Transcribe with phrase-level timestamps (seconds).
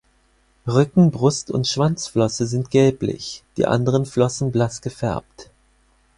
[0.67, 5.51] Rücken-, Brust- und Schwanzflosse sind gelblich, die anderen Flossen blass gefärbt.